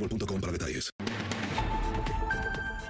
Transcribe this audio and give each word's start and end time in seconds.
boostmobile.com 0.00 0.40
para 0.40 0.52
detalles. 0.52 0.90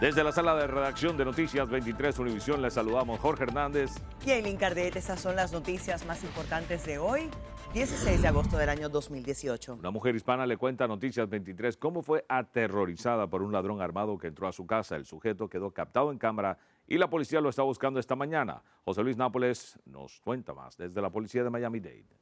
Desde 0.00 0.24
la 0.24 0.32
sala 0.32 0.56
de 0.56 0.66
redacción 0.66 1.18
de 1.18 1.26
Noticias 1.26 1.68
23 1.68 2.18
Univisión 2.20 2.62
les 2.62 2.72
saludamos 2.72 3.20
Jorge 3.20 3.42
Hernández. 3.42 3.90
Y 4.24 4.30
Eileen 4.30 4.56
Cardet, 4.56 4.96
estas 4.96 5.20
son 5.20 5.36
las 5.36 5.52
noticias 5.52 6.06
más 6.06 6.24
importantes 6.24 6.86
de 6.86 6.96
hoy, 6.96 7.28
16 7.74 8.22
de 8.22 8.28
agosto 8.28 8.56
del 8.56 8.70
año 8.70 8.88
2018. 8.88 9.74
Una 9.74 9.90
mujer 9.90 10.16
hispana 10.16 10.46
le 10.46 10.56
cuenta 10.56 10.84
a 10.84 10.88
Noticias 10.88 11.28
23 11.28 11.76
cómo 11.76 12.02
fue 12.02 12.24
aterrorizada 12.30 13.26
por 13.26 13.42
un 13.42 13.52
ladrón 13.52 13.82
armado 13.82 14.16
que 14.16 14.28
entró 14.28 14.48
a 14.48 14.52
su 14.52 14.66
casa. 14.66 14.96
El 14.96 15.04
sujeto 15.04 15.50
quedó 15.50 15.70
captado 15.72 16.10
en 16.12 16.16
cámara 16.16 16.56
y 16.86 16.96
la 16.96 17.10
policía 17.10 17.42
lo 17.42 17.50
está 17.50 17.62
buscando 17.62 18.00
esta 18.00 18.16
mañana. 18.16 18.62
José 18.86 19.02
Luis 19.02 19.18
Nápoles 19.18 19.78
nos 19.84 20.18
cuenta 20.20 20.54
más 20.54 20.78
desde 20.78 21.02
la 21.02 21.10
policía 21.10 21.44
de 21.44 21.50
Miami-Dade. 21.50 22.19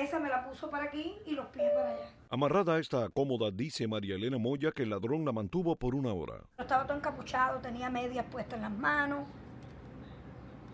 Cabeza 0.00 0.18
me 0.18 0.30
la 0.30 0.42
puso 0.48 0.70
para 0.70 0.84
aquí 0.84 1.14
y 1.26 1.32
los 1.32 1.44
pies 1.48 1.70
para 1.74 1.90
allá. 1.90 2.08
Amarrada 2.30 2.76
a 2.76 2.78
esta 2.78 3.10
cómoda, 3.10 3.50
dice 3.50 3.86
María 3.86 4.14
Elena 4.14 4.38
Moya 4.38 4.72
que 4.72 4.84
el 4.84 4.88
ladrón 4.88 5.26
la 5.26 5.32
mantuvo 5.32 5.76
por 5.76 5.94
una 5.94 6.10
hora. 6.14 6.40
Estaba 6.56 6.86
todo 6.86 6.96
encapuchado, 6.96 7.60
tenía 7.60 7.90
medias 7.90 8.24
puestas 8.32 8.54
en 8.54 8.62
las 8.62 8.70
manos 8.70 9.26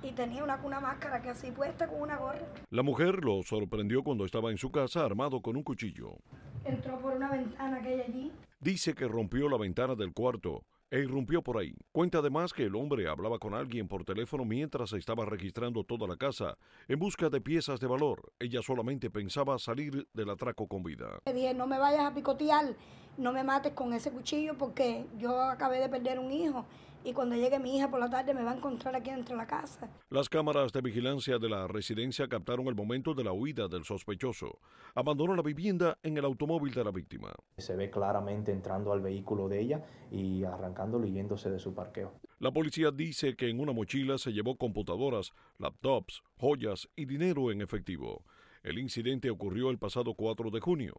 y 0.00 0.12
tenía 0.12 0.44
una, 0.44 0.60
una 0.62 0.78
máscara 0.78 1.20
que 1.20 1.30
así 1.30 1.50
puesta 1.50 1.88
con 1.88 2.02
una 2.02 2.18
gorra. 2.18 2.46
La 2.70 2.84
mujer 2.84 3.24
lo 3.24 3.42
sorprendió 3.42 4.04
cuando 4.04 4.24
estaba 4.24 4.52
en 4.52 4.58
su 4.58 4.70
casa 4.70 5.04
armado 5.04 5.42
con 5.42 5.56
un 5.56 5.64
cuchillo. 5.64 6.18
Entró 6.64 6.96
por 7.00 7.14
una 7.14 7.28
ventana 7.28 7.82
que 7.82 7.88
hay 7.88 8.00
allí. 8.02 8.32
Dice 8.60 8.94
que 8.94 9.08
rompió 9.08 9.48
la 9.48 9.58
ventana 9.58 9.96
del 9.96 10.12
cuarto 10.12 10.62
e 10.90 11.00
irrumpió 11.00 11.42
por 11.42 11.58
ahí. 11.58 11.74
Cuenta 11.92 12.18
además 12.18 12.52
que 12.52 12.64
el 12.64 12.76
hombre 12.76 13.08
hablaba 13.08 13.38
con 13.38 13.54
alguien 13.54 13.88
por 13.88 14.04
teléfono 14.04 14.44
mientras 14.44 14.92
estaba 14.92 15.24
registrando 15.24 15.84
toda 15.84 16.06
la 16.06 16.16
casa 16.16 16.56
en 16.88 16.98
busca 16.98 17.28
de 17.28 17.40
piezas 17.40 17.80
de 17.80 17.86
valor. 17.86 18.32
Ella 18.38 18.60
solamente 18.62 19.10
pensaba 19.10 19.58
salir 19.58 20.06
del 20.12 20.30
atraco 20.30 20.66
con 20.68 20.82
vida. 20.82 21.18
Le 21.26 21.32
dije, 21.32 21.54
no 21.54 21.66
me 21.66 21.78
vayas 21.78 22.04
a 22.04 22.14
picotear, 22.14 22.76
no 23.18 23.32
me 23.32 23.42
mates 23.42 23.72
con 23.72 23.92
ese 23.92 24.10
cuchillo 24.10 24.56
porque 24.56 25.06
yo 25.18 25.40
acabé 25.42 25.80
de 25.80 25.88
perder 25.88 26.18
un 26.18 26.30
hijo 26.30 26.64
y 27.04 27.12
cuando 27.12 27.36
llegue 27.36 27.58
mi 27.58 27.76
hija 27.76 27.90
por 27.90 28.00
la 28.00 28.10
tarde 28.10 28.34
me 28.34 28.42
va 28.42 28.52
a 28.52 28.56
encontrar 28.56 28.94
aquí 28.96 29.10
dentro 29.10 29.34
de 29.34 29.42
la 29.42 29.46
casa. 29.46 29.88
Las 30.10 30.28
cámaras 30.28 30.72
de 30.72 30.80
vigilancia 30.80 31.38
de 31.38 31.48
la 31.48 31.66
residencia 31.66 32.28
captaron 32.28 32.66
el 32.66 32.74
momento 32.74 33.14
de 33.14 33.24
la 33.24 33.32
huida 33.32 33.68
del 33.68 33.84
sospechoso. 33.84 34.58
Abandonó 34.94 35.34
la 35.34 35.42
vivienda 35.42 35.98
en 36.02 36.16
el 36.16 36.24
automóvil 36.24 36.74
de 36.74 36.84
la 36.84 36.90
víctima. 36.90 37.32
Se 37.58 37.76
ve 37.76 37.90
claramente 37.90 38.52
entrando 38.52 38.92
al 38.92 39.00
vehículo 39.00 39.48
de 39.48 39.60
ella 39.60 39.84
y 40.10 40.44
arrancándolo 40.44 41.06
y 41.06 41.12
yéndose 41.12 41.50
de 41.50 41.58
su 41.58 41.74
parqueo. 41.74 42.12
La 42.38 42.52
policía 42.52 42.90
dice 42.90 43.36
que 43.36 43.48
en 43.48 43.60
una 43.60 43.72
mochila 43.72 44.18
se 44.18 44.32
llevó 44.32 44.56
computadoras, 44.56 45.32
laptops, 45.58 46.22
joyas 46.36 46.88
y 46.96 47.06
dinero 47.06 47.50
en 47.50 47.62
efectivo. 47.62 48.24
El 48.62 48.78
incidente 48.78 49.30
ocurrió 49.30 49.70
el 49.70 49.78
pasado 49.78 50.14
4 50.14 50.50
de 50.50 50.60
junio. 50.60 50.94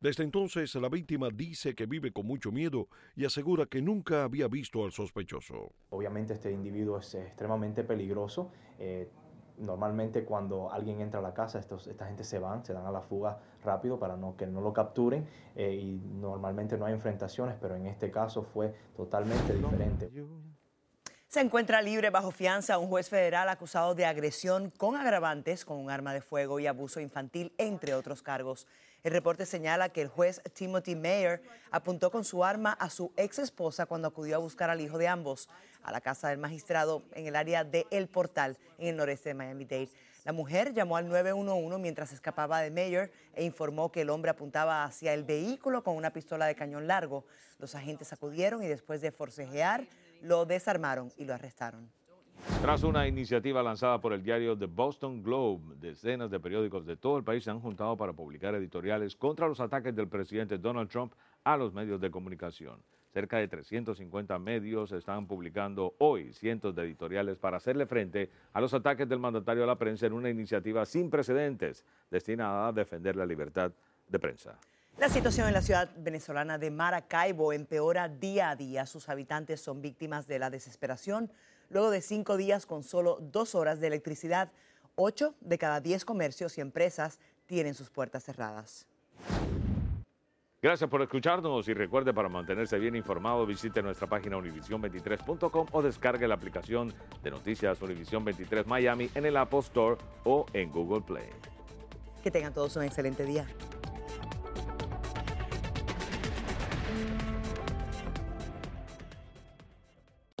Desde 0.00 0.22
entonces, 0.22 0.72
la 0.76 0.88
víctima 0.88 1.28
dice 1.28 1.74
que 1.74 1.86
vive 1.86 2.12
con 2.12 2.24
mucho 2.24 2.52
miedo 2.52 2.88
y 3.16 3.24
asegura 3.24 3.66
que 3.66 3.82
nunca 3.82 4.22
había 4.22 4.46
visto 4.46 4.84
al 4.84 4.92
sospechoso. 4.92 5.72
Obviamente 5.90 6.34
este 6.34 6.52
individuo 6.52 6.98
es 6.98 7.16
extremadamente 7.16 7.82
peligroso. 7.82 8.52
Eh, 8.78 9.10
normalmente 9.58 10.24
cuando 10.24 10.70
alguien 10.70 11.00
entra 11.00 11.18
a 11.18 11.22
la 11.22 11.34
casa, 11.34 11.58
estos, 11.58 11.88
esta 11.88 12.06
gente 12.06 12.22
se 12.22 12.38
van, 12.38 12.64
se 12.64 12.72
dan 12.72 12.86
a 12.86 12.92
la 12.92 13.00
fuga 13.00 13.40
rápido 13.64 13.98
para 13.98 14.16
no, 14.16 14.36
que 14.36 14.46
no 14.46 14.60
lo 14.60 14.72
capturen 14.72 15.26
eh, 15.56 15.74
y 15.74 15.98
normalmente 15.98 16.78
no 16.78 16.86
hay 16.86 16.92
enfrentaciones, 16.92 17.56
pero 17.60 17.74
en 17.74 17.86
este 17.86 18.12
caso 18.12 18.44
fue 18.44 18.72
totalmente 18.96 19.52
diferente. 19.52 20.12
Se 21.26 21.40
encuentra 21.40 21.82
libre 21.82 22.08
bajo 22.08 22.30
fianza 22.30 22.78
un 22.78 22.88
juez 22.88 23.10
federal 23.10 23.50
acusado 23.50 23.94
de 23.94 24.06
agresión 24.06 24.70
con 24.70 24.96
agravantes 24.96 25.66
con 25.66 25.76
un 25.76 25.90
arma 25.90 26.14
de 26.14 26.22
fuego 26.22 26.58
y 26.58 26.66
abuso 26.66 27.00
infantil, 27.00 27.52
entre 27.58 27.92
otros 27.92 28.22
cargos. 28.22 28.66
El 29.04 29.12
reporte 29.12 29.46
señala 29.46 29.90
que 29.90 30.02
el 30.02 30.08
juez 30.08 30.42
Timothy 30.54 30.96
Mayer 30.96 31.40
apuntó 31.70 32.10
con 32.10 32.24
su 32.24 32.44
arma 32.44 32.72
a 32.72 32.90
su 32.90 33.12
ex 33.16 33.38
esposa 33.38 33.86
cuando 33.86 34.08
acudió 34.08 34.36
a 34.36 34.40
buscar 34.40 34.70
al 34.70 34.80
hijo 34.80 34.98
de 34.98 35.06
ambos 35.06 35.48
a 35.82 35.92
la 35.92 36.00
casa 36.00 36.28
del 36.28 36.38
magistrado 36.38 37.02
en 37.14 37.26
el 37.26 37.36
área 37.36 37.62
de 37.62 37.86
El 37.90 38.08
Portal, 38.08 38.58
en 38.78 38.88
el 38.88 38.96
noreste 38.96 39.30
de 39.30 39.34
Miami-Dade. 39.34 39.90
La 40.24 40.32
mujer 40.32 40.74
llamó 40.74 40.96
al 40.96 41.08
911 41.08 41.78
mientras 41.78 42.12
escapaba 42.12 42.60
de 42.60 42.70
Mayer 42.70 43.12
e 43.34 43.44
informó 43.44 43.92
que 43.92 44.02
el 44.02 44.10
hombre 44.10 44.30
apuntaba 44.30 44.84
hacia 44.84 45.14
el 45.14 45.24
vehículo 45.24 45.84
con 45.84 45.96
una 45.96 46.12
pistola 46.12 46.46
de 46.46 46.56
cañón 46.56 46.86
largo. 46.86 47.24
Los 47.58 47.74
agentes 47.74 48.12
acudieron 48.12 48.62
y 48.62 48.66
después 48.66 49.00
de 49.00 49.12
forcejear, 49.12 49.86
lo 50.20 50.44
desarmaron 50.44 51.12
y 51.16 51.24
lo 51.24 51.34
arrestaron. 51.34 51.90
Tras 52.62 52.82
una 52.82 53.06
iniciativa 53.06 53.62
lanzada 53.62 54.00
por 54.00 54.12
el 54.12 54.22
diario 54.22 54.56
The 54.56 54.66
Boston 54.66 55.22
Globe, 55.22 55.76
decenas 55.80 56.30
de 56.30 56.40
periódicos 56.40 56.84
de 56.84 56.96
todo 56.96 57.16
el 57.16 57.24
país 57.24 57.44
se 57.44 57.50
han 57.50 57.60
juntado 57.60 57.96
para 57.96 58.12
publicar 58.12 58.54
editoriales 58.54 59.14
contra 59.16 59.48
los 59.48 59.60
ataques 59.60 59.94
del 59.94 60.08
presidente 60.08 60.58
Donald 60.58 60.90
Trump 60.90 61.12
a 61.44 61.56
los 61.56 61.72
medios 61.72 62.00
de 62.00 62.10
comunicación. 62.10 62.82
Cerca 63.12 63.38
de 63.38 63.48
350 63.48 64.38
medios 64.38 64.92
están 64.92 65.26
publicando 65.26 65.94
hoy 65.98 66.32
cientos 66.32 66.74
de 66.74 66.82
editoriales 66.82 67.38
para 67.38 67.56
hacerle 67.56 67.86
frente 67.86 68.30
a 68.52 68.60
los 68.60 68.74
ataques 68.74 69.08
del 69.08 69.18
mandatario 69.18 69.64
a 69.64 69.66
la 69.66 69.78
prensa 69.78 70.06
en 70.06 70.12
una 70.12 70.28
iniciativa 70.28 70.84
sin 70.84 71.10
precedentes 71.10 71.86
destinada 72.10 72.68
a 72.68 72.72
defender 72.72 73.16
la 73.16 73.24
libertad 73.24 73.72
de 74.08 74.18
prensa. 74.18 74.58
La 75.00 75.08
situación 75.08 75.46
en 75.46 75.54
la 75.54 75.62
ciudad 75.62 75.88
venezolana 75.96 76.58
de 76.58 76.72
Maracaibo 76.72 77.52
empeora 77.52 78.08
día 78.08 78.50
a 78.50 78.56
día. 78.56 78.84
Sus 78.84 79.08
habitantes 79.08 79.60
son 79.60 79.80
víctimas 79.80 80.26
de 80.26 80.40
la 80.40 80.50
desesperación 80.50 81.30
luego 81.70 81.90
de 81.90 82.00
cinco 82.00 82.36
días 82.36 82.66
con 82.66 82.82
solo 82.82 83.18
dos 83.20 83.54
horas 83.54 83.78
de 83.78 83.86
electricidad. 83.86 84.50
Ocho 84.96 85.36
de 85.40 85.56
cada 85.56 85.80
diez 85.80 86.04
comercios 86.04 86.58
y 86.58 86.62
empresas 86.62 87.20
tienen 87.46 87.74
sus 87.74 87.90
puertas 87.90 88.24
cerradas. 88.24 88.88
Gracias 90.60 90.90
por 90.90 91.00
escucharnos 91.00 91.68
y 91.68 91.74
recuerde 91.74 92.12
para 92.12 92.28
mantenerse 92.28 92.76
bien 92.80 92.96
informado 92.96 93.46
visite 93.46 93.80
nuestra 93.80 94.08
página 94.08 94.36
univision23.com 94.36 95.68
o 95.70 95.82
descargue 95.82 96.26
la 96.26 96.34
aplicación 96.34 96.92
de 97.22 97.30
noticias 97.30 97.80
Univision 97.80 98.24
23 98.24 98.66
Miami 98.66 99.08
en 99.14 99.26
el 99.26 99.36
Apple 99.36 99.60
Store 99.60 99.96
o 100.24 100.44
en 100.52 100.72
Google 100.72 101.02
Play. 101.02 101.28
Que 102.24 102.32
tengan 102.32 102.52
todos 102.52 102.74
un 102.74 102.82
excelente 102.82 103.24
día. 103.24 103.46